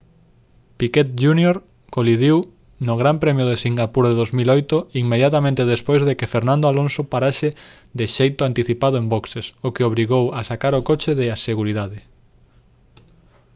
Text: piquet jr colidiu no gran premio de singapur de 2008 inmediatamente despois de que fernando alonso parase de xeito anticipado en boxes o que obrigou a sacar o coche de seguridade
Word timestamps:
piquet 0.79 1.09
jr 1.23 1.57
colidiu 1.95 2.37
no 2.87 2.93
gran 3.01 3.17
premio 3.23 3.45
de 3.47 3.61
singapur 3.65 4.03
de 4.07 4.13
2008 4.19 4.89
inmediatamente 5.03 5.71
despois 5.73 6.01
de 6.07 6.13
que 6.19 6.31
fernando 6.33 6.65
alonso 6.67 7.01
parase 7.13 7.49
de 7.97 8.05
xeito 8.15 8.41
anticipado 8.49 8.95
en 9.01 9.07
boxes 9.15 9.45
o 9.67 9.69
que 9.75 9.87
obrigou 9.89 10.23
a 10.39 10.39
sacar 10.49 10.73
o 10.79 10.85
coche 10.89 11.11
de 11.19 11.25
seguridade 11.47 11.99